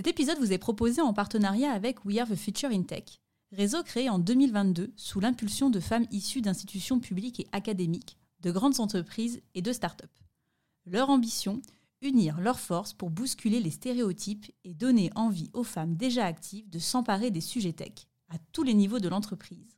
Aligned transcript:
Cet 0.00 0.06
épisode 0.06 0.38
vous 0.38 0.54
est 0.54 0.56
proposé 0.56 1.02
en 1.02 1.12
partenariat 1.12 1.72
avec 1.72 2.06
We 2.06 2.16
Are 2.16 2.26
the 2.26 2.34
Future 2.34 2.70
in 2.70 2.84
Tech, 2.84 3.20
réseau 3.52 3.82
créé 3.82 4.08
en 4.08 4.18
2022 4.18 4.94
sous 4.96 5.20
l'impulsion 5.20 5.68
de 5.68 5.78
femmes 5.78 6.06
issues 6.10 6.40
d'institutions 6.40 7.00
publiques 7.00 7.40
et 7.40 7.48
académiques, 7.52 8.16
de 8.40 8.50
grandes 8.50 8.80
entreprises 8.80 9.42
et 9.54 9.60
de 9.60 9.74
start-up. 9.74 10.10
Leur 10.86 11.10
ambition 11.10 11.60
Unir 12.00 12.40
leurs 12.40 12.60
forces 12.60 12.94
pour 12.94 13.10
bousculer 13.10 13.60
les 13.60 13.70
stéréotypes 13.70 14.50
et 14.64 14.72
donner 14.72 15.10
envie 15.16 15.50
aux 15.52 15.64
femmes 15.64 15.96
déjà 15.96 16.24
actives 16.24 16.70
de 16.70 16.78
s'emparer 16.78 17.30
des 17.30 17.42
sujets 17.42 17.74
tech 17.74 18.06
à 18.30 18.38
tous 18.52 18.62
les 18.62 18.72
niveaux 18.72 19.00
de 19.00 19.08
l'entreprise 19.10 19.76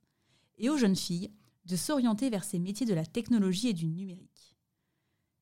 et 0.56 0.70
aux 0.70 0.76
jeunes 0.76 0.94
filles 0.94 1.32
de 1.64 1.74
s'orienter 1.74 2.30
vers 2.30 2.44
ces 2.44 2.60
métiers 2.60 2.86
de 2.86 2.94
la 2.94 3.06
technologie 3.06 3.70
et 3.70 3.74
du 3.74 3.88
numérique. 3.88 4.56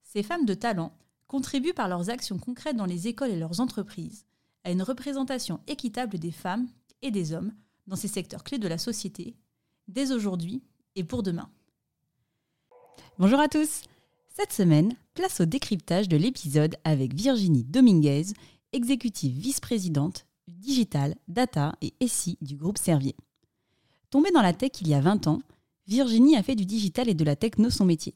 Ces 0.05 0.22
femmes 0.22 0.47
de 0.47 0.55
talent 0.55 0.97
contribuent 1.27 1.74
par 1.74 1.88
leurs 1.88 2.08
actions 2.08 2.38
concrètes 2.38 2.77
dans 2.77 2.86
les 2.86 3.08
écoles 3.08 3.30
et 3.30 3.38
leurs 3.38 3.60
entreprises 3.60 4.24
à 4.64 4.70
une 4.70 4.82
représentation 4.82 5.60
équitable 5.66 6.19
des 6.19 6.32
femmes 6.32 6.69
et 7.02 7.10
des 7.10 7.32
hommes 7.32 7.52
dans 7.87 7.96
ces 7.96 8.09
secteurs 8.09 8.45
clés 8.45 8.59
de 8.59 8.69
la 8.69 8.78
société, 8.78 9.34
dès 9.89 10.12
aujourd'hui 10.12 10.62
et 10.97 11.05
pour 11.05 11.22
demain. 11.22 11.50
Bonjour 13.19 13.41
à 13.41 13.48
tous 13.48 13.83
Cette 14.28 14.53
semaine, 14.53 14.94
place 15.14 15.41
au 15.41 15.44
décryptage 15.44 16.08
de 16.08 16.16
l'épisode 16.16 16.77
avec 16.84 17.14
Virginie 17.14 17.64
Dominguez, 17.64 18.27
exécutive 18.72 19.36
vice-présidente 19.36 20.27
Digital, 20.48 21.16
Data 21.28 21.75
et 21.81 21.94
SI 22.06 22.38
du 22.41 22.56
groupe 22.56 22.78
Servier. 22.78 23.16
Tombée 24.11 24.31
dans 24.33 24.42
la 24.42 24.53
tech 24.53 24.72
il 24.81 24.88
y 24.88 24.94
a 24.94 25.00
20 25.00 25.27
ans, 25.27 25.41
Virginie 25.86 26.36
a 26.36 26.42
fait 26.42 26.55
du 26.55 26.66
digital 26.66 27.08
et 27.08 27.14
de 27.14 27.25
la 27.25 27.36
techno 27.36 27.70
son 27.70 27.84
métier. 27.84 28.14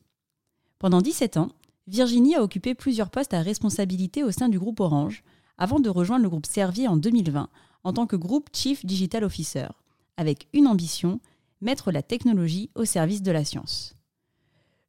Pendant 0.78 1.00
17 1.00 1.37
ans, 1.37 1.48
Virginie 1.87 2.34
a 2.34 2.42
occupé 2.42 2.75
plusieurs 2.75 3.11
postes 3.11 3.34
à 3.34 3.42
responsabilité 3.42 4.22
au 4.22 4.31
sein 4.31 4.48
du 4.48 4.59
groupe 4.59 4.81
Orange, 4.81 5.22
avant 5.58 5.80
de 5.80 5.88
rejoindre 5.88 6.22
le 6.22 6.28
groupe 6.28 6.47
Servier 6.47 6.88
en 6.88 6.97
2020 6.97 7.48
en 7.84 7.92
tant 7.92 8.06
que 8.06 8.16
groupe 8.16 8.48
Chief 8.52 8.84
Digital 8.84 9.24
Officer, 9.24 9.69
avec 10.16 10.48
une 10.52 10.66
ambition, 10.66 11.20
mettre 11.60 11.92
la 11.92 12.02
technologie 12.02 12.70
au 12.74 12.84
service 12.84 13.22
de 13.22 13.30
la 13.30 13.44
science. 13.44 13.94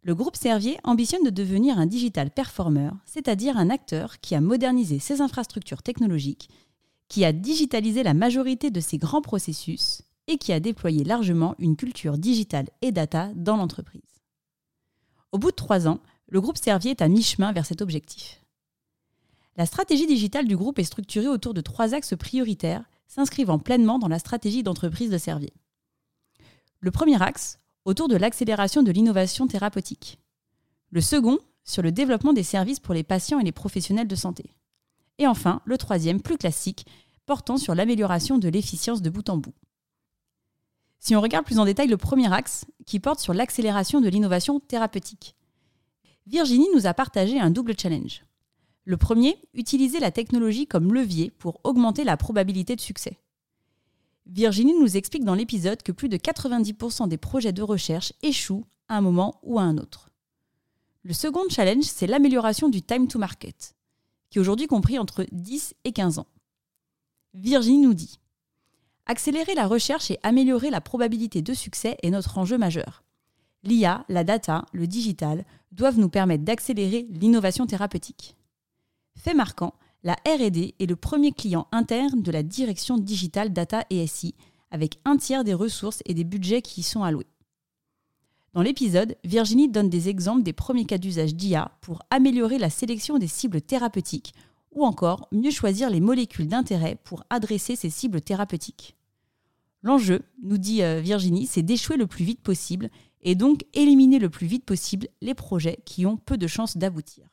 Le 0.02 0.14
groupe 0.14 0.36
Servier 0.36 0.78
ambitionne 0.84 1.24
de 1.24 1.30
devenir 1.30 1.80
un 1.80 1.88
digital 1.88 2.30
performer, 2.30 2.92
c'est-à-dire 3.06 3.58
un 3.58 3.70
acteur 3.70 4.20
qui 4.20 4.36
a 4.36 4.42
modernisé 4.42 5.00
ses 5.00 5.20
infrastructures 5.20 5.82
technologiques, 5.82 6.50
qui 7.08 7.26
a 7.26 7.34
digitalisé 7.34 8.04
la 8.04 8.14
majorité 8.14 8.72
de 8.72 8.80
ses 8.80 8.98
grands 8.98 9.22
processus 9.22 10.04
et 10.28 10.38
qui 10.38 10.54
a 10.54 10.60
déployé 10.60 11.04
largement 11.04 11.56
une 11.60 11.76
culture 11.76 12.18
digitale 12.18 12.70
et 12.82 12.92
data 12.92 13.32
dans 13.36 13.58
l'entreprise. 13.58 14.02
Au 15.32 15.38
bout 15.38 15.52
de 15.52 15.56
trois 15.56 15.88
ans, 15.88 16.00
le 16.28 16.42
groupe 16.42 16.58
Servier 16.58 16.92
est 16.92 17.02
à 17.02 17.08
mi-chemin 17.08 17.52
vers 17.52 17.66
cet 17.66 17.82
objectif. 17.82 18.45
La 19.58 19.66
stratégie 19.66 20.08
digitale 20.08 20.48
du 20.48 20.58
groupe 20.58 20.80
est 20.80 20.84
structurée 20.84 21.28
autour 21.28 21.54
de 21.54 21.62
trois 21.62 21.94
axes 21.94 22.16
prioritaires 22.18 22.84
s'inscrivant 23.08 23.60
pleinement 23.60 24.00
dans 24.00 24.10
la 24.10 24.20
stratégie 24.20 24.64
d'entreprise 24.64 25.10
de 25.10 25.18
Servier. 25.18 25.54
Le 26.82 26.92
premier 26.92 27.22
axe, 27.22 27.60
autour 27.86 28.10
de 28.10 28.18
l'accélération 28.18 28.84
de 28.84 28.92
l'innovation 28.92 29.48
thérapeutique. 29.48 30.20
Le 30.92 31.00
second, 31.00 31.40
sur 31.64 31.82
le 31.82 31.92
développement 31.92 32.34
des 32.34 32.44
services 32.44 32.80
pour 32.80 32.94
les 32.94 33.04
patients 33.04 33.40
et 33.40 33.44
les 33.44 33.52
professionnels 33.52 34.08
de 34.08 34.16
santé. 34.16 34.56
Et 35.20 35.28
enfin, 35.28 35.62
le 35.66 35.78
troisième, 35.78 36.22
plus 36.22 36.38
classique, 36.38 36.86
portant 37.26 37.58
sur 37.58 37.76
l'amélioration 37.76 38.38
de 38.38 38.50
l'efficience 38.50 39.02
de 39.02 39.10
bout 39.10 39.30
en 39.30 39.38
bout. 39.38 39.54
Si 41.00 41.16
on 41.16 41.22
regarde 41.22 41.46
plus 41.46 41.60
en 41.60 41.66
détail 41.66 41.88
le 41.88 41.98
premier 41.98 42.32
axe, 42.34 42.66
qui 42.86 43.00
porte 43.00 43.20
sur 43.20 43.34
l'accélération 43.34 44.02
de 44.02 44.10
l'innovation 44.10 44.60
thérapeutique, 44.60 45.36
Virginie 46.28 46.68
nous 46.74 46.88
a 46.88 46.94
partagé 46.94 47.40
un 47.40 47.52
double 47.52 47.78
challenge. 47.80 48.26
Le 48.86 48.98
premier, 48.98 49.36
utiliser 49.56 50.00
la 50.00 50.12
technologie 50.12 50.68
comme 50.68 50.94
levier 50.94 51.32
pour 51.32 51.60
augmenter 51.64 52.04
la 52.04 52.18
probabilité 52.18 52.76
de 52.76 52.82
succès. 52.82 53.18
Virginie 54.28 54.80
nous 54.80 54.96
explique 54.96 55.26
dans 55.26 55.34
l'épisode 55.34 55.82
que 55.82 55.92
plus 55.92 56.08
de 56.08 56.18
90% 56.18 57.08
des 57.08 57.18
projets 57.18 57.52
de 57.52 57.64
recherche 57.64 58.14
échouent 58.22 58.66
à 58.88 58.98
un 58.98 59.02
moment 59.02 59.40
ou 59.44 59.58
à 59.58 59.64
un 59.64 59.78
autre. 59.78 60.10
Le 61.04 61.14
second 61.14 61.50
challenge, 61.50 61.84
c'est 61.84 62.08
l'amélioration 62.08 62.70
du 62.70 62.84
time 62.84 63.08
to 63.08 63.18
market, 63.18 63.76
qui 64.30 64.40
aujourd'hui 64.40 64.68
compris 64.68 65.00
entre 65.00 65.26
10 65.32 65.74
et 65.84 65.92
15 65.92 66.20
ans. 66.20 66.28
Virginie 67.34 67.80
nous 67.80 67.94
dit 67.94 68.20
Accélérer 69.08 69.56
la 69.56 69.68
recherche 69.68 70.10
et 70.10 70.20
améliorer 70.24 70.70
la 70.70 70.82
probabilité 70.82 71.42
de 71.42 71.54
succès 71.54 71.98
est 72.02 72.10
notre 72.10 72.38
enjeu 72.38 72.58
majeur. 72.58 73.04
L'IA, 73.64 74.06
la 74.10 74.24
data, 74.24 74.66
le 74.74 74.88
digital 74.88 75.44
doivent 75.72 76.00
nous 76.00 76.10
permettre 76.10 76.44
d'accélérer 76.44 77.08
l'innovation 77.10 77.66
thérapeutique. 77.66 78.36
Fait 79.16 79.34
marquant, 79.34 79.74
la 80.04 80.14
RD 80.28 80.74
est 80.80 80.86
le 80.88 80.96
premier 80.96 81.32
client 81.32 81.68
interne 81.72 82.22
de 82.22 82.32
la 82.32 82.44
direction 82.44 82.98
digitale 82.98 83.54
data 83.54 83.86
et 83.90 84.06
SI, 84.06 84.36
avec 84.72 85.00
un 85.06 85.18
tiers 85.18 85.44
des 85.44 85.54
ressources 85.54 86.02
et 86.06 86.14
des 86.14 86.24
budgets 86.24 86.62
qui 86.62 86.82
y 86.82 86.84
sont 86.84 87.04
alloués. 87.04 87.28
Dans 88.54 88.62
l'épisode, 88.62 89.18
Virginie 89.24 89.68
donne 89.68 89.90
des 89.90 90.08
exemples 90.08 90.44
des 90.44 90.54
premiers 90.54 90.86
cas 90.86 90.98
d'usage 90.98 91.36
d'IA 91.36 91.72
pour 91.82 92.04
améliorer 92.10 92.58
la 92.58 92.70
sélection 92.70 93.18
des 93.18 93.28
cibles 93.28 93.62
thérapeutiques 93.62 94.34
ou 94.72 94.86
encore 94.86 95.28
mieux 95.32 95.52
choisir 95.52 95.90
les 95.90 96.00
molécules 96.00 96.48
d'intérêt 96.48 96.98
pour 97.04 97.24
adresser 97.30 97.76
ces 97.76 97.90
cibles 97.90 98.22
thérapeutiques. 98.22 98.96
L'enjeu, 99.82 100.22
nous 100.42 100.58
dit 100.58 100.84
euh, 100.84 101.00
Virginie, 101.02 101.48
c'est 101.48 101.64
d'échouer 101.64 101.98
le 101.98 102.08
plus 102.08 102.26
vite 102.26 102.42
possible 102.42 102.90
et 103.22 103.36
donc 103.36 103.66
éliminer 103.74 104.20
le 104.20 104.30
plus 104.30 104.48
vite 104.48 104.66
possible 104.66 105.08
les 105.22 105.34
projets 105.34 105.80
qui 105.86 106.06
ont 106.06 106.18
peu 106.18 106.38
de 106.38 106.48
chances 106.48 106.78
d'aboutir. 106.78 107.28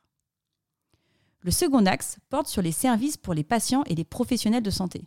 Le 1.43 1.51
second 1.51 1.85
axe 1.87 2.19
porte 2.29 2.47
sur 2.47 2.63
les 2.63 2.71
services 2.71 3.17
pour 3.17 3.35
les 3.35 3.43
patients 3.43 3.83
et 3.87 3.97
les 3.97 4.05
professionnels 4.05 4.63
de 4.63 4.71
santé. 4.71 5.05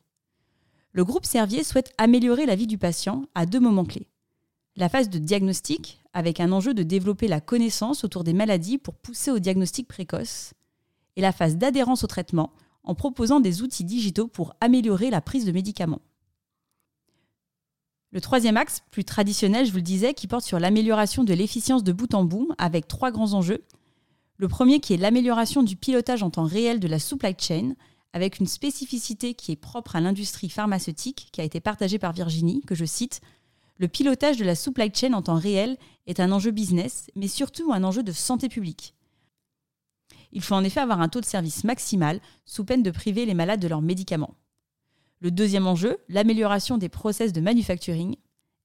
Le 0.92 1.06
groupe 1.06 1.26
Servier 1.26 1.64
souhaite 1.64 1.94
améliorer 1.98 2.46
la 2.46 2.56
vie 2.56 2.68
du 2.68 2.78
patient 2.78 3.26
à 3.36 3.46
deux 3.46 3.62
moments 3.62 3.86
clés. 3.86 4.10
La 4.76 4.90
phase 4.90 5.10
de 5.10 5.18
diagnostic, 5.18 6.02
avec 6.12 6.42
un 6.42 6.52
enjeu 6.52 6.74
de 6.74 6.84
développer 6.84 7.30
la 7.30 7.40
connaissance 7.40 8.04
autour 8.04 8.26
des 8.26 8.34
maladies 8.34 8.78
pour 8.78 8.96
pousser 8.96 9.32
au 9.32 9.40
diagnostic 9.40 9.88
précoce, 9.88 10.54
et 11.16 11.22
la 11.22 11.32
phase 11.32 11.56
d'adhérence 11.56 12.04
au 12.04 12.08
traitement, 12.08 12.52
en 12.84 12.96
proposant 12.96 13.40
des 13.40 13.62
outils 13.62 13.86
digitaux 13.86 14.28
pour 14.28 14.54
améliorer 14.60 15.10
la 15.10 15.22
prise 15.22 15.46
de 15.46 15.54
médicaments. 15.54 16.02
Le 18.12 18.20
troisième 18.20 18.58
axe, 18.58 18.82
plus 18.92 19.06
traditionnel, 19.06 19.66
je 19.66 19.72
vous 19.72 19.78
le 19.78 19.84
disais, 19.84 20.14
qui 20.14 20.28
porte 20.28 20.46
sur 20.46 20.60
l'amélioration 20.60 21.24
de 21.24 21.34
l'efficience 21.34 21.84
de 21.84 21.94
bout 21.94 22.14
en 22.14 22.26
bout, 22.26 22.50
avec 22.58 22.90
trois 22.90 23.12
grands 23.12 23.34
enjeux 23.34 23.64
le 24.38 24.48
premier 24.48 24.80
qui 24.80 24.94
est 24.94 24.98
l'amélioration 24.98 25.64
du 25.64 25.76
pilotage 25.76 26.24
en 26.24 26.30
temps 26.30 26.46
réel 26.46 26.80
de 26.80 26.88
la 26.88 27.00
supply 27.00 27.36
chain, 27.38 27.76
avec 28.14 28.40
une 28.40 28.48
spécificité 28.48 29.34
qui 29.34 29.52
est 29.52 29.58
propre 29.58 29.96
à 29.96 30.02
l'industrie 30.02 30.50
pharmaceutique, 30.50 31.30
qui 31.32 31.42
a 31.42 31.44
été 31.44 31.60
partagée 31.60 32.00
par 32.00 32.14
Virginie, 32.14 32.62
que 32.62 32.76
je 32.76 32.86
cite. 32.86 33.22
Le 33.78 33.88
pilotage 33.88 34.38
de 34.38 34.46
la 34.46 34.56
supply 34.56 34.92
chain 34.94 35.14
en 35.14 35.22
temps 35.22 35.38
réel 35.38 35.78
est 36.08 36.20
un 36.20 36.32
enjeu 36.32 36.52
business, 36.52 37.10
mais 37.16 37.28
surtout 37.28 37.74
un 37.74 37.84
enjeu 37.84 38.04
de 38.04 38.12
santé 38.12 38.48
publique. 38.48 38.94
Il 40.32 40.42
faut 40.42 40.56
en 40.56 40.64
effet 40.64 40.82
avoir 40.82 41.02
un 41.02 41.10
taux 41.10 41.22
de 41.22 41.26
service 41.26 41.64
maximal, 41.64 42.20
sous 42.46 42.66
peine 42.66 42.84
de 42.84 42.92
priver 42.92 43.26
les 43.26 43.34
malades 43.34 43.62
de 43.62 43.68
leurs 43.68 43.82
médicaments. 43.82 44.36
Le 45.20 45.32
deuxième 45.32 45.68
enjeu, 45.68 45.98
l'amélioration 46.10 46.78
des 46.78 46.90
process 46.90 47.32
de 47.32 47.42
manufacturing. 47.42 48.16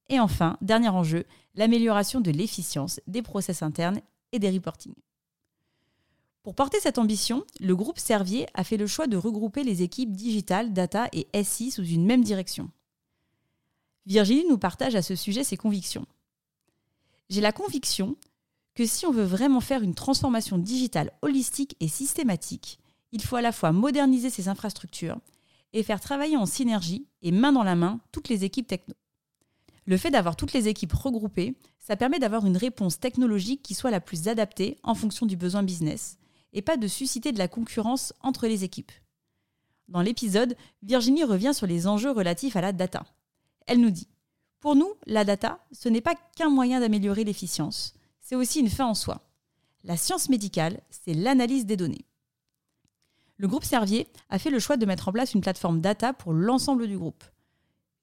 Et 0.09 0.19
enfin, 0.19 0.57
dernier 0.61 0.89
enjeu, 0.89 1.25
l'amélioration 1.55 2.21
de 2.21 2.33
l'efficience 2.33 3.01
des 3.07 3.23
process 3.23 3.63
internes 3.63 4.01
et 4.33 4.41
des 4.41 4.51
reporting. 4.51 4.95
Pour 6.43 6.55
porter 6.55 6.81
cette 6.81 6.97
ambition, 6.97 7.45
le 7.61 7.77
groupe 7.77 7.99
Servier 7.99 8.47
a 8.55 8.65
fait 8.65 8.79
le 8.79 8.87
choix 8.87 9.07
de 9.07 9.19
regrouper 9.19 9.63
les 9.63 9.83
équipes 9.83 10.13
Digital, 10.13 10.73
Data 10.73 11.09
et 11.13 11.27
SI 11.45 11.71
sous 11.71 11.85
une 11.85 12.07
même 12.07 12.25
direction. 12.25 12.71
Virginie 14.07 14.47
nous 14.49 14.57
partage 14.57 14.95
à 14.95 15.03
ce 15.03 15.15
sujet 15.15 15.45
ses 15.45 15.59
convictions. 15.59 16.07
J'ai 17.29 17.43
la 17.43 17.53
conviction 17.53 18.17
que 18.75 18.87
si 18.87 19.05
on 19.05 19.13
veut 19.13 19.25
vraiment 19.25 19.61
faire 19.61 19.83
une 19.83 19.95
transformation 19.95 20.57
digitale 20.57 21.13
holistique 21.21 21.77
et 21.81 21.89
systématique, 21.89 22.81
il 23.13 23.23
faut 23.23 23.37
à 23.37 23.43
la 23.43 23.53
fois 23.53 23.73
moderniser 23.73 24.31
ses 24.31 24.49
infrastructures 24.49 25.19
et 25.75 25.83
faire 25.83 26.01
travailler 26.01 26.39
en 26.39 26.47
synergie 26.47 27.07
et 27.21 27.33
main 27.33 27.53
dans 27.53 27.63
la 27.63 27.77
main 27.77 28.01
toutes 28.13 28.31
les 28.31 28.45
équipes 28.45 28.67
techno. 28.67 28.95
Le 29.85 29.99
fait 29.99 30.11
d'avoir 30.11 30.37
toutes 30.37 30.55
les 30.55 30.69
équipes 30.69 30.95
regroupées, 30.95 31.55
ça 31.81 31.97
permet 31.97 32.19
d'avoir 32.19 32.47
une 32.47 32.57
réponse 32.57 32.99
technologique 32.99 33.63
qui 33.63 33.75
soit 33.75 33.91
la 33.91 34.01
plus 34.01 34.27
adaptée 34.27 34.79
en 34.83 34.95
fonction 34.95 35.27
du 35.27 35.37
besoin 35.37 35.63
business 35.63 36.17
et 36.53 36.63
pas 36.63 36.77
de 36.77 36.89
susciter 36.89 37.33
de 37.33 37.39
la 37.39 37.49
concurrence 37.49 38.13
entre 38.21 38.47
les 38.47 38.65
équipes. 38.65 38.93
Dans 39.89 40.03
l'épisode, 40.03 40.57
Virginie 40.83 41.25
revient 41.25 41.53
sur 41.55 41.67
les 41.67 41.87
enjeux 41.87 42.13
relatifs 42.13 42.57
à 42.57 42.61
la 42.61 42.73
data. 42.73 43.05
Elle 43.67 43.81
nous 43.81 43.91
dit 43.91 44.09
Pour 44.61 44.77
nous, 44.77 44.93
la 45.07 45.25
data, 45.25 45.65
ce 45.73 45.89
n'est 45.89 46.01
pas 46.01 46.15
qu'un 46.37 46.49
moyen 46.49 46.81
d'améliorer 46.81 47.25
l'efficience, 47.25 47.95
c'est 48.21 48.37
aussi 48.37 48.61
une 48.61 48.71
fin 48.71 48.87
en 48.87 48.95
soi. 48.95 49.21
La 49.83 49.97
science 49.97 50.29
médicale, 50.29 50.81
c'est 50.91 51.15
l'analyse 51.15 51.67
des 51.67 51.77
données. 51.77 52.05
Le 53.37 53.49
groupe 53.49 53.65
Servier 53.65 54.07
a 54.29 54.39
fait 54.39 54.51
le 54.51 54.59
choix 54.59 54.77
de 54.77 54.87
mettre 54.87 55.09
en 55.09 55.13
place 55.13 55.35
une 55.35 55.41
plateforme 55.41 55.81
data 55.81 56.13
pour 56.13 56.33
l'ensemble 56.33 56.87
du 56.87 56.99
groupe. 56.99 57.25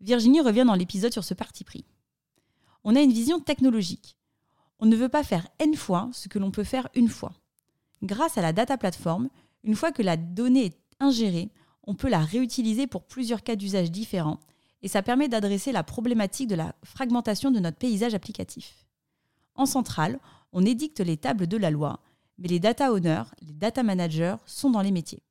Virginie 0.01 0.41
revient 0.41 0.65
dans 0.65 0.73
l'épisode 0.73 1.13
sur 1.13 1.23
ce 1.23 1.33
parti 1.33 1.63
pris. 1.63 1.85
On 2.83 2.95
a 2.95 3.01
une 3.01 3.13
vision 3.13 3.39
technologique. 3.39 4.17
On 4.79 4.85
ne 4.85 4.95
veut 4.95 5.09
pas 5.09 5.23
faire 5.23 5.47
n 5.59 5.75
fois 5.75 6.09
ce 6.11 6.27
que 6.27 6.39
l'on 6.39 6.51
peut 6.51 6.63
faire 6.63 6.89
une 6.95 7.09
fois. 7.09 7.33
Grâce 8.03 8.37
à 8.37 8.41
la 8.41 8.53
data 8.53 8.77
platform, 8.77 9.29
une 9.63 9.75
fois 9.75 9.91
que 9.91 10.01
la 10.01 10.17
donnée 10.17 10.65
est 10.65 10.77
ingérée, 10.99 11.49
on 11.83 11.95
peut 11.95 12.09
la 12.09 12.19
réutiliser 12.19 12.87
pour 12.87 13.03
plusieurs 13.03 13.43
cas 13.43 13.55
d'usage 13.55 13.91
différents 13.91 14.39
et 14.81 14.87
ça 14.87 15.01
permet 15.01 15.27
d'adresser 15.27 15.71
la 15.71 15.83
problématique 15.83 16.47
de 16.47 16.55
la 16.55 16.75
fragmentation 16.83 17.51
de 17.51 17.59
notre 17.59 17.77
paysage 17.77 18.13
applicatif. 18.13 18.85
En 19.55 19.65
centrale, 19.65 20.19
on 20.51 20.65
édicte 20.65 20.99
les 20.99 21.17
tables 21.17 21.47
de 21.47 21.57
la 21.57 21.71
loi, 21.71 21.99
mais 22.37 22.47
les 22.47 22.59
data 22.59 22.93
owners, 22.93 23.23
les 23.41 23.53
data 23.53 23.83
managers 23.83 24.35
sont 24.45 24.69
dans 24.69 24.81
les 24.81 24.91
métiers. 24.91 25.23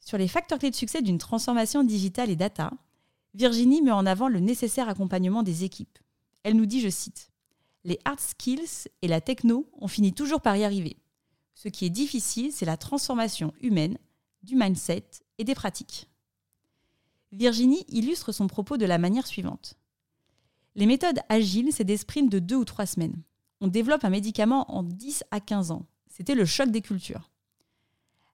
Sur 0.00 0.18
les 0.18 0.28
facteurs 0.28 0.58
clés 0.58 0.70
de 0.70 0.76
succès 0.76 1.02
d'une 1.02 1.18
transformation 1.18 1.84
digitale 1.84 2.30
et 2.30 2.36
data, 2.36 2.72
Virginie 3.34 3.82
met 3.82 3.90
en 3.90 4.06
avant 4.06 4.28
le 4.28 4.40
nécessaire 4.40 4.88
accompagnement 4.88 5.42
des 5.42 5.64
équipes. 5.64 5.98
Elle 6.42 6.56
nous 6.56 6.66
dit, 6.66 6.80
je 6.80 6.88
cite, 6.88 7.30
Les 7.84 7.98
hard 8.04 8.20
skills 8.20 8.88
et 9.02 9.08
la 9.08 9.20
techno, 9.20 9.68
on 9.78 9.88
finit 9.88 10.12
toujours 10.12 10.40
par 10.40 10.56
y 10.56 10.64
arriver. 10.64 10.96
Ce 11.54 11.68
qui 11.68 11.84
est 11.86 11.90
difficile, 11.90 12.52
c'est 12.52 12.66
la 12.66 12.76
transformation 12.76 13.52
humaine, 13.60 13.98
du 14.42 14.56
mindset 14.56 15.06
et 15.38 15.44
des 15.44 15.54
pratiques. 15.54 16.08
Virginie 17.32 17.84
illustre 17.88 18.32
son 18.32 18.46
propos 18.46 18.76
de 18.76 18.86
la 18.86 18.98
manière 18.98 19.26
suivante. 19.26 19.76
Les 20.74 20.86
méthodes 20.86 21.20
agiles, 21.28 21.72
c'est 21.72 21.84
des 21.84 21.96
sprints 21.96 22.30
de 22.30 22.38
deux 22.38 22.56
ou 22.56 22.64
trois 22.64 22.86
semaines. 22.86 23.22
On 23.60 23.68
développe 23.68 24.04
un 24.04 24.10
médicament 24.10 24.70
en 24.70 24.82
10 24.82 25.24
à 25.30 25.40
15 25.40 25.70
ans. 25.70 25.86
C'était 26.08 26.34
le 26.34 26.44
choc 26.44 26.70
des 26.70 26.82
cultures. 26.82 27.30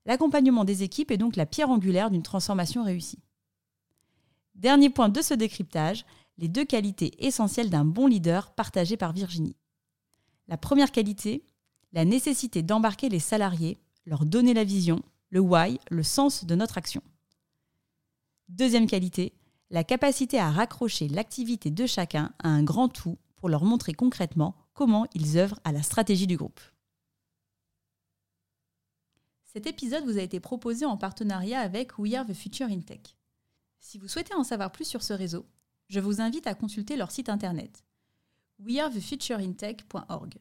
L'accompagnement 0.07 0.65
des 0.65 0.83
équipes 0.83 1.11
est 1.11 1.19
donc 1.19 1.37
la 1.37 1.47
pierre 1.47 1.71
angulaire 1.71 2.11
d'une 2.11 2.23
transformation 2.23 2.83
réussie. 2.83 3.23
Dernier 4.55 4.91
point 4.91 5.09
de 5.09 5.23
ce 5.23 5.35
décryptage, 5.35 6.05
les 6.39 6.49
deux 6.49 6.65
qualités 6.65 7.13
essentielles 7.25 7.71
d'un 7.71 7.85
bon 7.85 8.07
leader 8.07 8.53
partagées 8.55 8.97
par 8.97 9.13
Virginie. 9.13 9.57
La 10.49 10.57
première 10.57 10.91
qualité, 10.91 11.45
la 11.93 12.05
nécessité 12.05 12.63
d'embarquer 12.63 13.09
les 13.09 13.19
salariés, 13.19 13.79
leur 14.07 14.25
donner 14.25 14.55
la 14.55 14.65
vision, 14.65 15.03
le 15.31 15.41
why, 15.41 15.79
le 15.91 16.03
sens 16.03 16.45
de 16.45 16.55
notre 16.55 16.79
action. 16.79 17.03
Deuxième 18.49 18.87
qualité, 18.87 19.33
la 19.71 19.85
capacité 19.85 20.39
à 20.39 20.51
raccrocher 20.51 21.09
l'activité 21.09 21.71
de 21.71 21.87
chacun 21.87 22.33
à 22.41 22.49
un 22.49 22.63
grand 22.63 22.89
tout 22.89 23.19
pour 23.37 23.49
leur 23.49 23.65
montrer 23.65 23.95
concrètement 23.95 24.57
comment 24.75 25.07
ils 25.15 25.39
œuvrent 25.39 25.61
à 25.65 25.73
la 25.73 25.83
stratégie 25.83 26.27
du 26.27 26.37
groupe. 26.37 26.61
Cet 29.45 29.67
épisode 29.67 30.05
vous 30.05 30.19
a 30.19 30.23
été 30.23 30.39
proposé 30.39 30.85
en 30.85 30.97
partenariat 30.97 31.61
avec 31.61 31.99
We 31.99 32.15
Are 32.15 32.27
the 32.27 32.35
Future 32.35 32.69
in 32.69 32.81
Tech. 32.81 33.17
Si 33.81 33.99
vous 33.99 34.09
souhaitez 34.09 34.35
en 34.35 34.45
savoir 34.45 34.71
plus 34.71 34.85
sur 34.85 35.03
ce 35.03 35.13
réseau, 35.13 35.47
je 35.89 35.99
vous 35.99 36.21
invite 36.21 36.47
à 36.47 36.55
consulter 36.55 36.97
leur 36.97 37.11
site 37.11 37.29
internet 37.29 37.85
wearethefutureintech.org. 38.61 40.39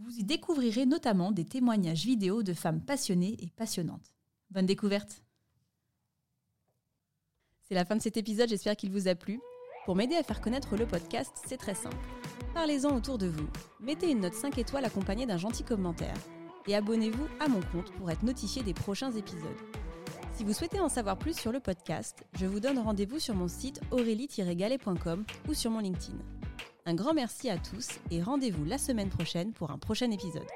Vous 0.00 0.16
y 0.16 0.22
découvrirez 0.22 0.86
notamment 0.86 1.32
des 1.32 1.44
témoignages 1.44 2.04
vidéo 2.04 2.44
de 2.44 2.54
femmes 2.54 2.80
passionnées 2.80 3.36
et 3.40 3.50
passionnantes. 3.56 4.14
Bonne 4.50 4.66
découverte 4.66 5.24
C'est 7.64 7.74
la 7.74 7.84
fin 7.84 7.96
de 7.96 8.02
cet 8.02 8.16
épisode, 8.16 8.48
j'espère 8.48 8.76
qu'il 8.76 8.92
vous 8.92 9.08
a 9.08 9.16
plu. 9.16 9.40
Pour 9.86 9.96
m'aider 9.96 10.14
à 10.14 10.22
faire 10.22 10.40
connaître 10.40 10.76
le 10.76 10.86
podcast, 10.86 11.32
c'est 11.46 11.56
très 11.56 11.74
simple. 11.74 11.96
Parlez-en 12.54 12.94
autour 12.96 13.18
de 13.18 13.26
vous. 13.26 13.48
Mettez 13.80 14.10
une 14.10 14.20
note 14.20 14.34
5 14.34 14.56
étoiles 14.58 14.84
accompagnée 14.84 15.26
d'un 15.26 15.36
gentil 15.36 15.64
commentaire 15.64 16.16
et 16.68 16.76
abonnez-vous 16.76 17.26
à 17.40 17.48
mon 17.48 17.60
compte 17.72 17.90
pour 17.94 18.08
être 18.10 18.22
notifié 18.22 18.62
des 18.62 18.74
prochains 18.74 19.10
épisodes. 19.10 19.42
Si 20.32 20.44
vous 20.44 20.52
souhaitez 20.52 20.78
en 20.78 20.88
savoir 20.88 21.18
plus 21.18 21.36
sur 21.36 21.50
le 21.50 21.58
podcast, 21.58 22.24
je 22.38 22.46
vous 22.46 22.60
donne 22.60 22.78
rendez-vous 22.78 23.18
sur 23.18 23.34
mon 23.34 23.48
site 23.48 23.80
aurélie-galet.com 23.90 25.24
ou 25.48 25.54
sur 25.54 25.72
mon 25.72 25.80
LinkedIn. 25.80 26.18
Un 26.88 26.94
grand 26.94 27.12
merci 27.12 27.50
à 27.50 27.58
tous 27.58 28.00
et 28.10 28.22
rendez-vous 28.22 28.64
la 28.64 28.78
semaine 28.78 29.10
prochaine 29.10 29.52
pour 29.52 29.70
un 29.70 29.76
prochain 29.76 30.10
épisode. 30.10 30.46